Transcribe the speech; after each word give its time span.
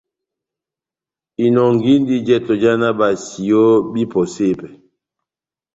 Inɔngindi 1.45 2.15
jɛtɔ 2.27 2.53
já 2.61 2.71
náh 2.81 2.95
basiyo 2.99 3.63
bahipɔse 3.91 4.45
pɛhɛ. 4.59 4.77